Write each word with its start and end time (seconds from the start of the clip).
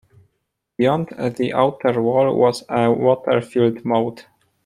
Beyond 0.77 1.09
the 1.37 1.53
outer 1.53 2.01
wall 2.01 2.35
was 2.35 2.63
a 2.67 2.89
water-filled 2.91 3.85
moat. 3.85 4.25